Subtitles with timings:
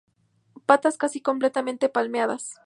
[0.65, 2.55] Patas casi completamente palmeadas.